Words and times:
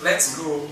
Let's 0.00 0.38
go! 0.38 0.68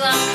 Beleza 0.00 0.29